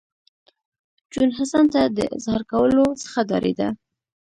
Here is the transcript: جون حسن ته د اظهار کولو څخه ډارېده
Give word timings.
جون 1.11 1.29
حسن 1.37 1.65
ته 1.73 1.81
د 1.97 1.99
اظهار 2.15 2.41
کولو 2.51 2.85
څخه 3.03 3.19
ډارېده 3.29 3.69